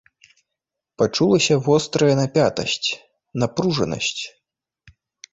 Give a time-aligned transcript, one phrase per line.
[1.01, 2.89] Пачулася вострая напятасць,
[3.43, 4.23] напружанасць.